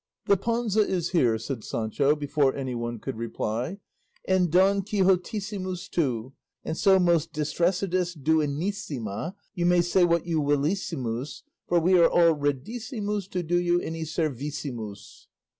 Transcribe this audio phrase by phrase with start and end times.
[0.25, 3.77] "The Panza is here," said Sancho, before anyone could reply,
[4.27, 6.33] "and Don Quixotissimus too;
[6.65, 12.33] and so, most distressedest Duenissima, you may say what you willissimus, for we are all
[12.33, 15.27] readissimus to do you any servissimus."